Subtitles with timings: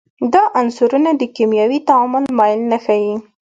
[0.33, 3.13] دا عنصرونه د کیمیاوي تعامل میل نه ښیي.